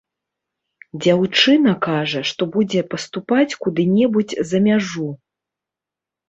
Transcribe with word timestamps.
Дзяўчына 1.05 1.73
кажа, 1.87 2.21
што 2.29 2.47
будзе 2.55 2.81
паступаць 2.95 3.57
куды-небудзь 3.65 4.35
за 4.53 4.57
мяжу. 4.71 5.07